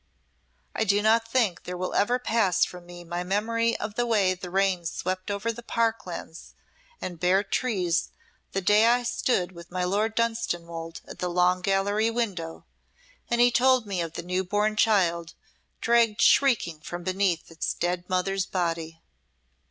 [0.73, 4.33] I do not think there will ever pass from me my memory of the way
[4.33, 6.55] the rain swept over the park lands
[6.99, 8.09] and bare trees
[8.51, 12.65] the day I stood with my Lord Dunstanwolde at the Long Gallery window,
[13.29, 15.35] and he told me of the new born child
[15.81, 19.03] dragged shrieking from beneath its dead mother's body."